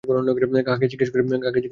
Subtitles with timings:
[0.67, 1.69] কাকে জিজ্ঞেস করি মেয়েটার ব্যাপারে?